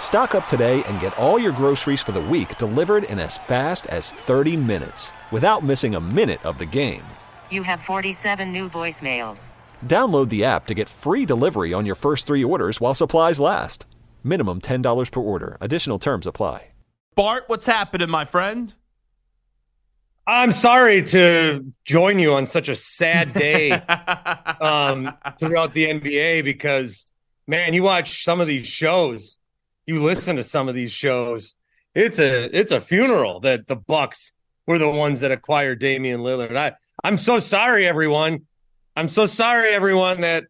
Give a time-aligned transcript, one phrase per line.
[0.00, 3.86] Stock up today and get all your groceries for the week delivered in as fast
[3.86, 7.04] as 30 minutes without missing a minute of the game.
[7.52, 9.50] You have 47 new voicemails.
[9.86, 13.86] Download the app to get free delivery on your first three orders while supplies last.
[14.24, 15.56] Minimum $10 per order.
[15.60, 16.66] Additional terms apply.
[17.16, 18.72] Bart, what's happening, my friend?
[20.26, 23.72] I'm sorry to join you on such a sad day
[24.60, 27.06] um, throughout the NBA because,
[27.46, 29.39] man, you watch some of these shows
[29.90, 31.56] you listen to some of these shows,
[31.94, 34.32] it's a it's a funeral that the Bucks
[34.66, 36.56] were the ones that acquired Damian Lillard.
[36.56, 38.46] I I'm so sorry, everyone.
[38.96, 40.44] I'm so sorry, everyone, that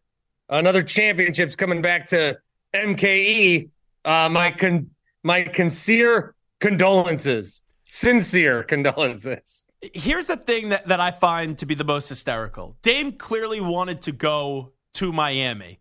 [0.47, 2.37] another championship's coming back to
[2.73, 3.69] MKE.
[4.05, 4.91] Uh, my con
[5.23, 9.65] my sincere condolences, sincere condolences.
[9.93, 12.77] Here's the thing that, that I find to be the most hysterical.
[12.83, 15.80] Dame clearly wanted to go to Miami.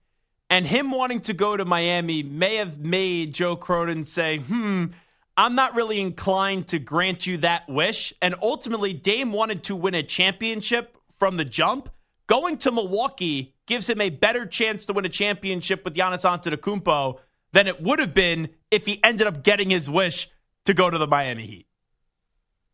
[0.51, 4.87] And him wanting to go to Miami may have made Joe Cronin say, hmm,
[5.37, 8.12] I'm not really inclined to grant you that wish.
[8.20, 11.89] And ultimately, Dame wanted to win a championship from the jump.
[12.27, 17.21] Going to Milwaukee gives him a better chance to win a championship with Giannis Antetokounmpo
[17.53, 20.28] than it would have been if he ended up getting his wish
[20.65, 21.67] to go to the Miami Heat.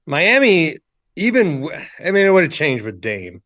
[0.07, 0.79] Miami,
[1.15, 1.69] even,
[2.03, 3.43] I mean, it would have changed with Dame.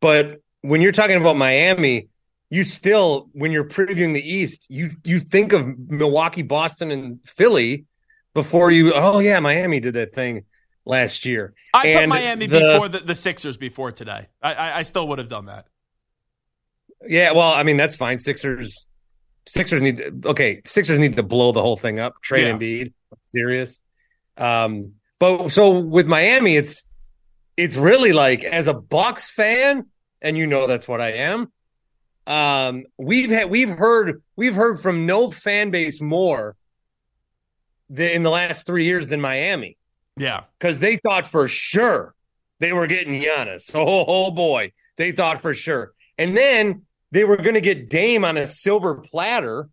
[0.00, 2.08] But when you're talking about Miami,
[2.50, 7.84] you still when you're previewing the East, you you think of Milwaukee, Boston, and Philly
[8.34, 8.92] before you.
[8.94, 10.44] Oh yeah, Miami did that thing
[10.86, 11.54] last year.
[11.74, 14.28] I and put Miami the, before the, the Sixers before today.
[14.42, 15.66] I, I, I still would have done that.
[17.06, 18.18] Yeah, well, I mean that's fine.
[18.18, 18.86] Sixers,
[19.46, 20.62] Sixers need okay.
[20.64, 22.14] Sixers need to blow the whole thing up.
[22.22, 22.58] Trade yeah.
[22.58, 22.92] Embiid,
[23.28, 23.80] serious.
[24.36, 26.86] Um, but so with Miami, it's
[27.56, 29.86] it's really like as a Bucks fan,
[30.22, 31.52] and you know that's what I am.
[32.28, 36.56] Um, we've had we've heard we've heard from no fan base more
[37.88, 39.78] than, in the last three years than Miami.
[40.18, 42.14] Yeah, because they thought for sure
[42.60, 43.70] they were getting Giannis.
[43.74, 48.26] Oh, oh boy, they thought for sure, and then they were going to get Dame
[48.26, 49.70] on a silver platter,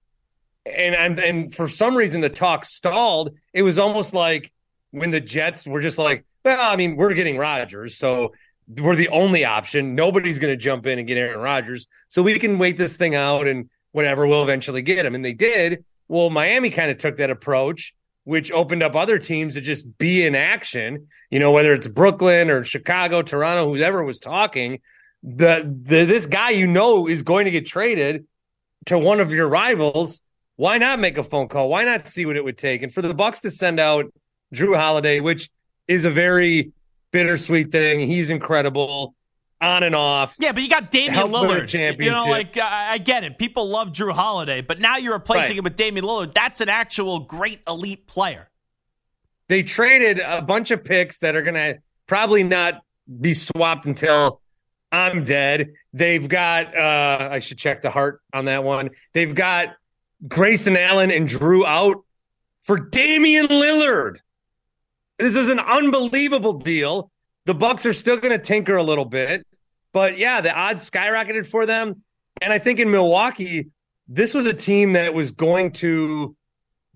[0.66, 3.36] and, and and for some reason the talk stalled.
[3.54, 4.50] It was almost like
[4.92, 8.32] when the Jets were just like, well, I mean, we're getting Rodgers, so
[8.68, 9.96] we're the only option.
[9.96, 11.88] Nobody's going to jump in and get Aaron Rodgers.
[12.10, 15.16] So we can wait this thing out and whatever, we'll eventually get him.
[15.16, 15.86] And they did.
[16.08, 20.26] Well, Miami kind of took that approach, which opened up other teams to just be
[20.26, 24.82] in action, you know, whether it's Brooklyn or Chicago, Toronto, whoever was talking.
[25.24, 28.28] The, the this guy you know is going to get traded
[28.88, 30.22] to one of your rivals.
[30.58, 31.70] Why not make a phone call?
[31.70, 32.84] Why not see what it would take?
[32.84, 34.06] And for the Bucks to send out
[34.54, 35.50] Jrue Holiday, which
[35.88, 36.72] is a very
[37.16, 38.02] bittersweet thing.
[38.02, 39.16] He's incredible
[39.62, 40.36] on and off.
[40.38, 41.98] Yeah, but you got Damian Lillard.
[41.98, 43.40] You know, like I, I get it.
[43.40, 45.58] People love Jrue Holiday, but now you're replacing right.
[45.60, 46.34] it with Damian Lillard.
[46.34, 48.50] That's an actual great elite player.
[49.48, 52.82] They traded a bunch of picks that are going to probably not
[53.22, 54.42] be swapped until
[54.92, 55.72] I'm dead.
[55.94, 58.90] They've got uh I should check the heart on that one.
[59.14, 59.70] They've got
[60.28, 62.04] Grayson Allen and Jrue out
[62.64, 64.18] for Damian Lillard.
[65.18, 67.12] This is an unbelievable deal.
[67.46, 69.46] The Bucks are still going to tinker a little bit,
[69.94, 72.02] but yeah, the odds skyrocketed for them.
[72.42, 73.70] And I think in Milwaukee,
[74.08, 76.36] this was a team that was going to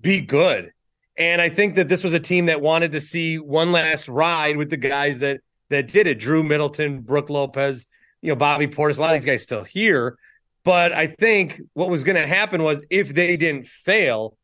[0.02, 0.72] be good.
[1.18, 4.58] And I think that this was a team that wanted to see one last ride
[4.58, 6.20] with the guys that that did it.
[6.20, 7.86] Jrue Middleton, Brook Lopez,
[8.22, 10.18] you know, Bobby Portis, a lot of these guys still here.
[10.64, 14.38] But I think what was going to happen was if they didn't fail,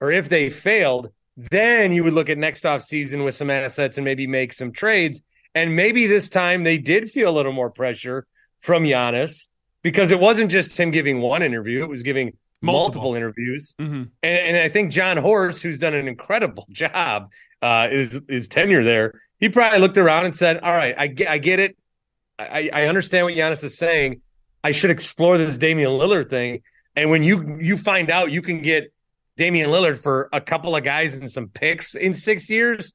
[0.00, 3.96] or if they failed, then you would look at next off season with some assets
[3.96, 5.22] and maybe make some trades.
[5.54, 8.26] And maybe this time they did feel a little more pressure
[8.58, 9.48] from Giannis
[9.82, 13.76] because it wasn't just him giving one interview, it was giving multiple, multiple interviews.
[13.78, 13.94] Mm-hmm.
[13.94, 17.30] And, and, I think Jon Horst, who's done an incredible job,
[17.62, 19.20] uh, is his tenure there.
[19.38, 21.76] He probably looked around and said, All right, I get, I get it.
[22.38, 24.22] I, I understand what Giannis is saying.
[24.64, 26.62] I should explore this Damian Lillard thing.
[26.96, 28.92] And when you you find out you can get
[29.38, 32.92] Damian Lillard for a couple of guys and some picks in six years,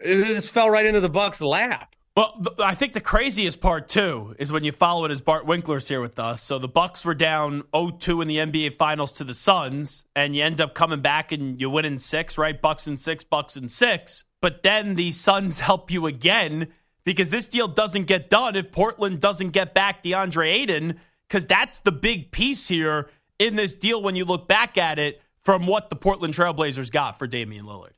[0.00, 1.94] it just fell right into the Bucks' lap.
[2.16, 5.86] Well, I think the craziest part too is when you follow it as Bart Winkler's
[5.86, 6.42] here with us.
[6.42, 10.42] So the Bucks were down 0-2 in the NBA Finals to the Suns, and you
[10.42, 12.60] end up coming back and you win in six, right?
[12.60, 14.24] Bucks in six, Bucks in six.
[14.40, 16.66] but then the Suns help you again
[17.04, 20.98] because this deal doesn't get done if Portland doesn't get back DeAndre Ayton,
[21.28, 25.22] because that's the big piece here in this deal when you look back at it
[25.44, 27.92] from what the Portland Trailblazers got for Damian Lillard.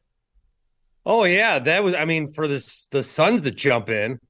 [1.04, 1.94] Oh yeah, that was.
[1.94, 4.20] I mean, for the the Suns to jump in,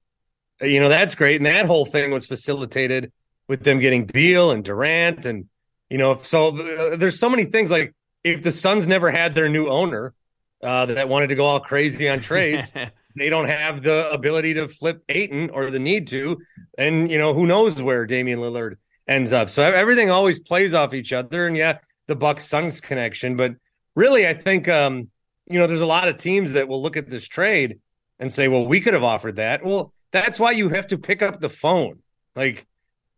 [0.60, 3.12] you know, that's great, and that whole thing was facilitated
[3.48, 5.46] with them getting Beal and Durant, and
[5.88, 7.70] you know, so uh, there's so many things.
[7.70, 10.14] Like if the Suns never had their new owner
[10.62, 12.72] uh, that wanted to go all crazy on trades,
[13.16, 16.38] they don't have the ability to flip Ayton or the need to,
[16.78, 18.76] and you know, who knows where Damian Lillard
[19.08, 19.50] ends up.
[19.50, 21.78] So everything always plays off each other, and yeah,
[22.10, 23.52] the Bucks Suns connection, but
[23.94, 24.68] really, I think.
[24.68, 25.08] um
[25.46, 27.80] you know, there's a lot of teams that will look at this trade
[28.20, 29.64] and say, well, we could have offered that.
[29.64, 31.98] Well, that's why you have to pick up the phone.
[32.36, 32.68] Like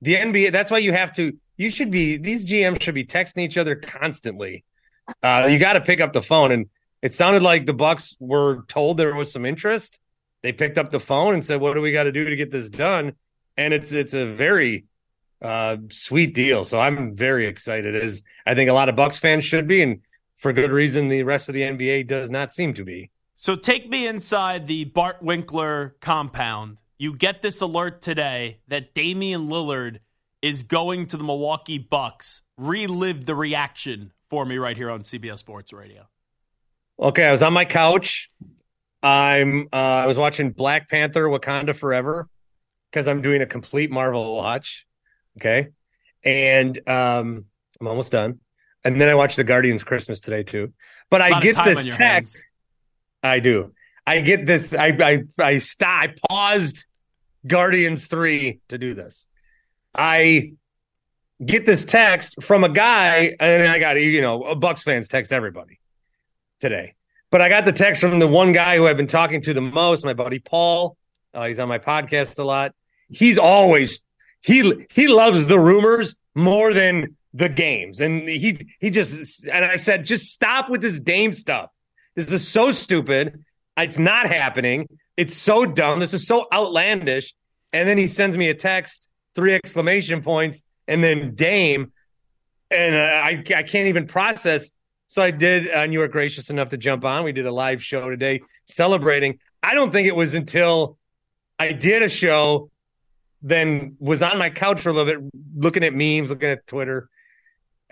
[0.01, 3.43] the NBA, that's why you have to, you should be, these GMs should be texting
[3.43, 4.65] each other constantly.
[5.23, 6.53] Uh, you got to pick up the phone.
[6.53, 6.71] And
[7.03, 10.01] it sounded like the Bucks were told there was some interest.
[10.41, 12.51] They picked up the phone and said, what do we got to do to get
[12.51, 13.13] this done?
[13.59, 14.87] And it's, it's a very,
[15.43, 16.65] uh, sweet deal.
[16.65, 19.83] So I'm very excited as I think a lot of Bucks fans should be.
[19.83, 20.01] And
[20.37, 23.11] for good reason the rest of the NBA does not seem to be.
[23.37, 26.79] So take me inside the Bart Winkler compound.
[26.97, 29.99] You get this alert today that Damian Lillard
[30.41, 32.43] is going to the Milwaukee Bucks.
[32.57, 36.07] Relive the reaction for me right here on CBS Sports Radio.
[37.01, 38.31] Okay, I was on my couch.
[39.03, 42.29] I'm uh, I was watching Black Panther Wakanda Forever
[42.91, 44.87] because I'm doing a complete Marvel watch.
[45.39, 45.69] Okay.
[46.25, 47.47] And um,
[47.81, 48.41] I'm almost done.
[48.85, 50.73] And then I watched the Guardians Christmas today too.
[51.11, 51.99] But I get this text.
[51.99, 52.43] Hands.
[53.23, 53.73] I do.
[54.07, 54.75] I get this.
[54.75, 55.89] I I I stop.
[55.89, 56.87] I paused
[57.47, 59.29] Guardians three to do this.
[59.95, 60.55] I
[61.45, 65.79] get this text from a guy, and I got you know, Bucks fans text everybody
[66.61, 66.95] today.
[67.31, 69.61] But I got the text from the one guy who I've been talking to the
[69.61, 70.97] most, my buddy Paul.
[71.33, 72.75] Uh, he's on my podcast a lot.
[73.09, 74.01] He's always
[74.43, 78.01] he he loves the rumors more than the games.
[78.01, 81.71] And he he just and I said, just stop with this Dame stuff.
[82.15, 83.45] This is so stupid.
[83.77, 84.89] It's not happening.
[85.17, 86.01] It's so dumb.
[86.01, 87.35] This is so outlandish.
[87.73, 91.93] And then he sends me a text, three exclamation points, and then Dame.
[92.71, 94.71] And uh, I I can't even process.
[95.09, 97.23] So I did, and you were gracious enough to jump on.
[97.25, 99.41] We did a live show today celebrating.
[99.63, 100.97] I don't think it was until
[101.59, 102.71] I did a show,
[103.43, 107.09] then was on my couch for a little bit, looking at memes, looking at Twitter,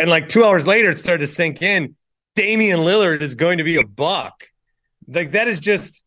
[0.00, 1.94] and like two hours later, it started to sink in.
[2.34, 4.46] Damian Lillard is going to be a buck.
[5.06, 6.02] Like that is just,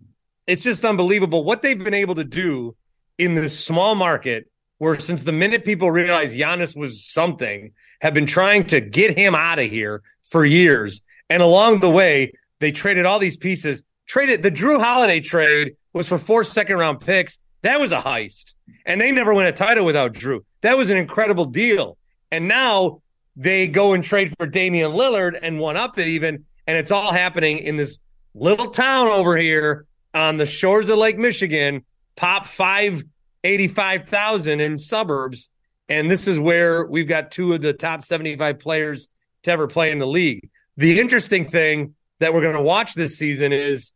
[0.47, 2.75] it's just unbelievable what they've been able to do
[3.19, 4.49] in this small market
[4.79, 9.35] where since the minute people realized Giannis was something, have been trying to get him
[9.35, 11.01] out of here for years.
[11.29, 13.83] And along the way, they traded all these pieces.
[14.07, 17.39] Traded the Jrue Holiday trade was for four second round picks.
[17.61, 18.55] That was a heist.
[18.85, 20.41] And they never win a title without Jrue.
[20.61, 21.97] That was an incredible deal.
[22.31, 23.01] And now
[23.35, 27.11] they go and trade for Damian Lillard and one up it even, and it's all
[27.11, 27.99] happening in this
[28.33, 31.83] little town over here on the shores of Lake Michigan,
[32.15, 33.03] pop five
[33.43, 35.49] eighty five thousand in suburbs,
[35.89, 39.09] and this is where we've got two of the top seventy five players
[39.43, 40.49] to ever play in the league.
[40.77, 43.93] The interesting thing that we're going to watch this season is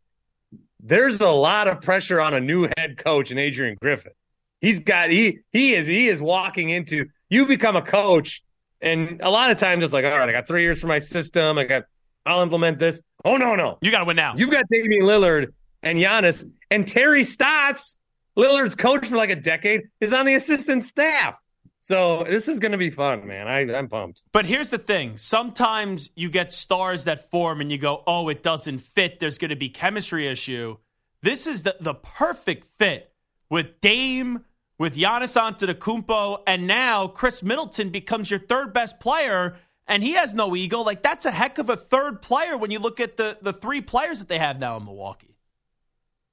[0.80, 4.12] there's a lot of pressure on a new head coach and Adrian Griffin.
[4.60, 8.42] He's got he he is he is walking into you become a coach
[8.80, 10.98] and a lot of times it's like, all right, I got three years for my
[10.98, 11.58] system.
[11.58, 11.84] I got,
[12.24, 13.00] I'll implement this.
[13.24, 14.34] Oh no, no, you got to win now.
[14.36, 17.98] You've got Damian Lillard and Giannis and Terry Stotts,
[18.36, 21.40] Lillard's coach for like a decade, is on the assistant staff.
[21.80, 23.48] So this is going to be fun, man.
[23.48, 24.22] I, I'm pumped.
[24.32, 28.42] But here's the thing: sometimes you get stars that form, and you go, "Oh, it
[28.42, 30.76] doesn't fit." There's going to be chemistry issue.
[31.22, 33.12] This is the the perfect fit
[33.50, 34.44] with Dame
[34.78, 39.56] with Giannis Antetokounmpo, and now Khris Middleton becomes your third best player,
[39.86, 40.80] and he has no ego.
[40.80, 43.80] Like that's a heck of a third player when you look at the the three
[43.80, 45.36] players that they have now in Milwaukee.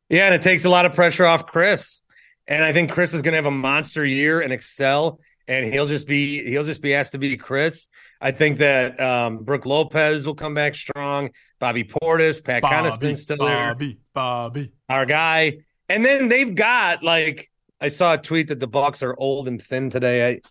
[0.10, 2.02] Yeah, and it takes a lot of pressure off Khris,
[2.48, 5.88] and I think Khris is going to have a monster year and excel, and he'll
[5.88, 7.90] just be he'll just be asked to be Khris.
[8.22, 11.32] I think that um, Brook Lopez will come back strong.
[11.60, 13.74] Bobby Portis, Pat Connaughton still Bobby, there.
[13.74, 15.60] Bobby, Bobby, our guy.
[15.88, 17.52] And then they've got like
[17.86, 20.28] I saw a tweet that the Bucks are old and thin today.
[20.28, 20.42] I,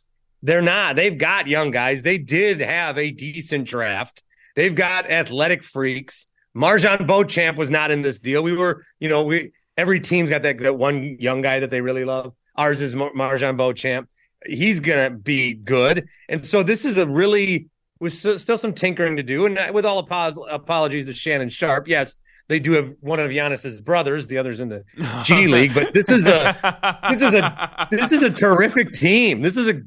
[0.40, 0.94] they're not.
[0.94, 2.04] They've got young guys.
[2.04, 4.22] They did have a decent draft.
[4.54, 6.28] They've got athletic freaks.
[6.56, 8.44] MarJon Beauchamp was not in this deal.
[8.44, 11.80] We were, you know, we every team's got that, that one young guy that they
[11.80, 12.34] really love.
[12.54, 14.08] Ours is Mar- MarJon Beauchamp.
[14.46, 17.66] He's gonna be good, and so this is a really
[17.98, 19.46] with still some tinkering to do.
[19.46, 21.88] And with all apologies to Shannon Sharpe.
[21.88, 22.16] yes,
[22.48, 24.84] they do have one of Giannis's brothers, the other's in the
[25.24, 25.74] G League.
[25.74, 29.42] But this is a this is a this is a terrific team.
[29.42, 29.82] This is a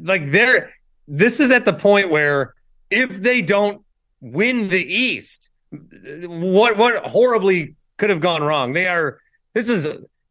[0.00, 0.72] like they're
[1.08, 2.54] this is at the point where
[2.90, 3.82] if they don't
[4.20, 8.72] win the East, what what horribly could have gone wrong?
[8.72, 9.18] They are
[9.54, 9.84] this is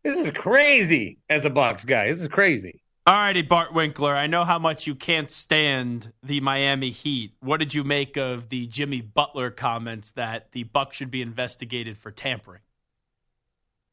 [0.03, 2.07] this is crazy as a Bucks guy.
[2.07, 2.81] This is crazy.
[3.07, 4.15] All righty, Bart Winkler.
[4.15, 7.33] I know how much you can't stand the Miami Heat.
[7.39, 11.97] What did you make of the Jimmy Butler comments that the Bucks should be investigated
[11.97, 12.61] for tampering?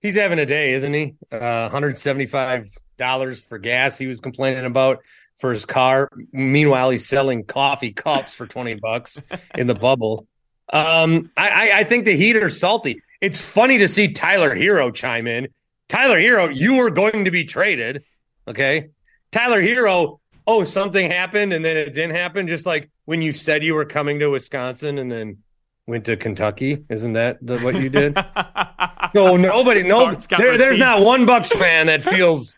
[0.00, 1.14] He's having a day, isn't he?
[1.32, 4.98] Uh, $175 for gas he was complaining about
[5.38, 6.10] for his car.
[6.32, 9.20] Meanwhile, he's selling coffee cups for 20 bucks
[9.56, 10.26] in the bubble.
[10.72, 13.02] Um, I, I think the Heat are salty.
[13.20, 15.48] It's funny to see Tyler Herro chime in.
[15.88, 18.04] Tyler Herro, you were going to be traded.
[18.48, 18.90] Okay.
[19.36, 22.48] Tyler Herro, oh, something happened and then it didn't happen.
[22.48, 25.42] Just like when you said you were coming to Wisconsin and then
[25.86, 26.84] went to Kentucky.
[26.88, 28.14] Isn't that the, what you did?
[29.14, 32.56] no, nobody, no, there, there's not one Bucks fan that feels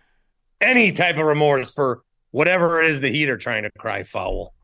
[0.61, 4.55] any type of remorse for whatever it is the Heat are trying to cry foul.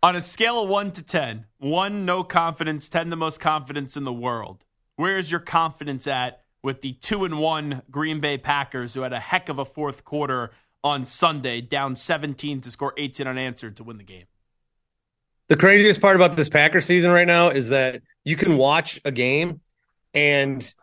[0.00, 4.04] On a scale of one to 10, one, no confidence, 10, the most confidence in
[4.04, 4.62] the world.
[4.94, 9.12] Where is your confidence at with the two and one Green Bay Packers, who had
[9.12, 10.52] a heck of a fourth quarter
[10.84, 14.26] on Sunday, down 17 to score 18 unanswered to win the game.
[15.48, 19.10] The craziest part about this Packer season right now is that you can watch a
[19.10, 19.60] game
[20.14, 20.74] and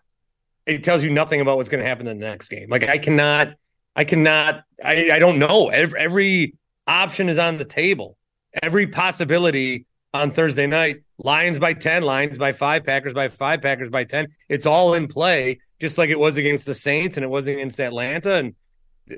[0.65, 2.69] it tells you nothing about what's going to happen in the next game.
[2.69, 3.53] Like I cannot,
[3.95, 5.69] I cannot, I, I don't know.
[5.69, 6.55] Every, every
[6.87, 8.17] option is on the table.
[8.61, 9.85] Every possibility
[10.15, 11.03] on Thursday night.
[11.17, 14.27] Lions by 10, Lions by five, Packers by five, Packers by 10.
[14.49, 17.79] It's all in play, just like it was against the Saints and it was against
[17.79, 18.35] Atlanta.
[18.35, 18.55] And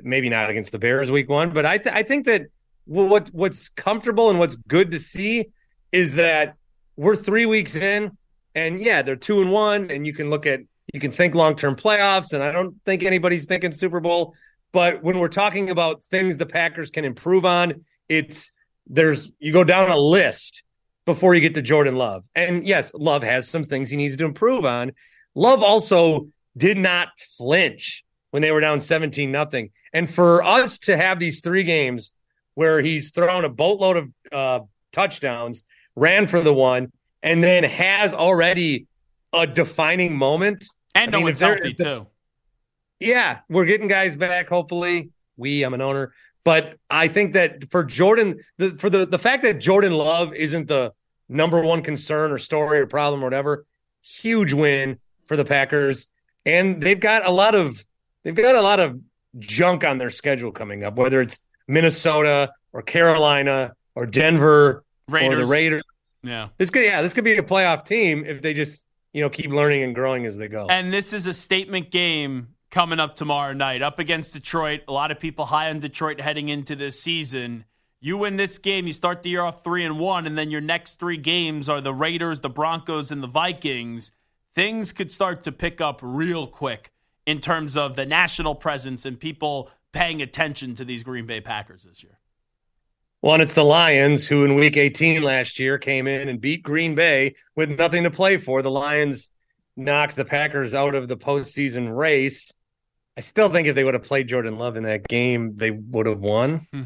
[0.04, 2.48] maybe not against the Bears week one, but I th- I think that
[2.86, 5.48] what what's comfortable and what's good to see
[5.92, 6.56] is that
[6.96, 8.18] we're three weeks in,
[8.56, 10.62] and yeah, they're two and one, and you can look at
[10.94, 14.34] you can think long term playoffs, and I don't think anybody's thinking Super Bowl.
[14.72, 18.52] But when we're talking about things the Packers can improve on, it's
[18.88, 20.64] there's you go down a list
[21.06, 22.26] before you get to Jordan Love.
[22.36, 24.92] And yes, Love has some things he needs to improve on.
[25.36, 29.72] Love also did not flinch when they were down 17 nothing.
[29.94, 32.12] And for us to have these three games
[32.56, 35.64] where he's thrown a boatload of uh, touchdowns,
[35.96, 36.92] ran for the one,
[37.22, 38.88] and then has already
[39.34, 40.66] a defining moment.
[40.96, 42.08] And I mean, no one's healthy too.
[43.00, 44.48] Yeah, we're getting guys back.
[44.48, 45.64] Hopefully, we.
[45.64, 49.60] I'm an owner, but I think that for Jordan, the, for the the fact that
[49.60, 50.94] Jordan Love isn't the
[51.30, 53.66] number one concern or story or problem or whatever,
[54.02, 56.08] huge win for the Packers,
[56.46, 57.86] and they've got a lot of
[58.28, 59.00] they've got a lot of
[59.40, 65.34] junk on their schedule coming up, whether it's Minnesota or Carolina or Denver Raiders.
[65.34, 65.84] or the Raiders.
[66.24, 66.50] Yeah.
[66.58, 69.52] This could yeah, this could be a playoff team if they just, you know, keep
[69.52, 70.68] learning and growing as they go.
[70.70, 74.82] And this is a statement game coming up tomorrow night up against Detroit.
[74.90, 77.64] A lot of people high on Detroit heading into this season.
[78.02, 80.62] You win this game, you start the year off 3 and 1 and then your
[80.62, 84.12] next 3 games are the Raiders, the Broncos and the Vikings.
[84.54, 86.92] Things could start to pick up real quick
[87.28, 91.84] in terms of the national presence and people paying attention to these Green Bay Packers
[91.84, 92.18] this year?
[93.22, 96.64] Well, and it's the Lions who in week 18 last year came in and beat
[96.64, 98.62] Green Bay with nothing to play for.
[98.62, 99.30] The Lions
[99.76, 102.54] knocked the Packers out of the postseason race.
[103.18, 106.06] I still think if they would have played Jordan Love in that game, they would
[106.06, 106.68] have won.
[106.72, 106.84] Hmm.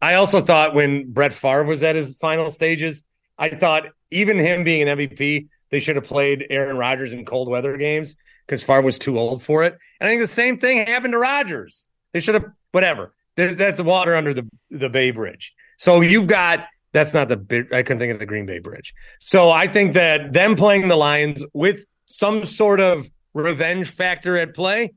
[0.00, 3.04] I also thought when Brett Favre was at his final stages,
[3.36, 7.48] I thought even him being an MVP, they should have played Aaron Rodgers in cold
[7.48, 8.16] weather games
[8.50, 9.78] because Favre was too old for it.
[10.00, 11.86] And I think the same thing happened to Rodgers.
[12.12, 13.14] They should have, whatever.
[13.36, 15.54] That's the water under the, the Bay Bridge.
[15.78, 18.92] So you've got, that's not the, I couldn't think of the Green Bay Bridge.
[19.20, 24.52] So I think that them playing the Lions with some sort of revenge factor at
[24.52, 24.94] play,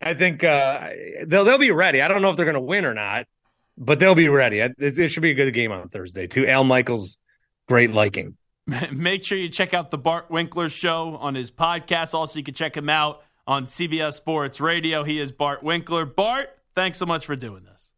[0.00, 0.90] I think uh,
[1.26, 2.02] they'll, they'll be ready.
[2.02, 3.26] I don't know if they're going to win or not,
[3.76, 4.60] but they'll be ready.
[4.60, 7.18] It, it should be a good game on Thursday, to Al Michaels'
[7.66, 8.36] great liking.
[8.92, 12.14] Make sure you check out the Bart Winkler show on his podcast.
[12.14, 15.02] Also, you can check him out on CBS Sports Radio.
[15.04, 16.06] He is Bart Winkler.
[16.06, 17.90] Bart, thanks so much for doing this.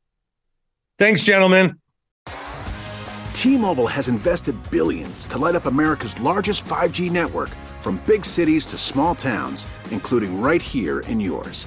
[0.98, 1.78] Thanks, gentlemen.
[3.32, 8.64] T Mobile has invested billions to light up America's largest 5G network from big cities
[8.66, 11.66] to small towns, including right here in yours.